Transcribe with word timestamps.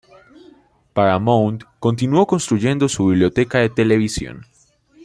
Paramount 0.95 1.61
continuó 1.77 2.25
construyendo 2.25 2.89
su 2.89 3.05
biblioteca 3.05 3.59
de 3.59 3.69
televisión. 3.69 4.47